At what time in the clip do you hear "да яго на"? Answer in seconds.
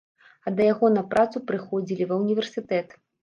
0.59-1.03